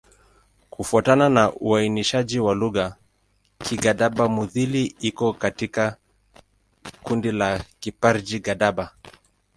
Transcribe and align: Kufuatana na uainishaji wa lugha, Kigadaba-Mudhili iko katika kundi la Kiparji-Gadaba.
Kufuatana 0.69 1.29
na 1.29 1.53
uainishaji 1.53 2.39
wa 2.39 2.55
lugha, 2.55 2.95
Kigadaba-Mudhili 3.59 4.85
iko 4.99 5.33
katika 5.33 5.97
kundi 7.03 7.31
la 7.31 7.65
Kiparji-Gadaba. 7.79 8.91